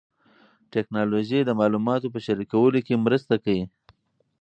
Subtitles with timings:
[0.73, 3.65] ټیکنالوژي د معلوماتو په شریکولو کې مرسته کوي.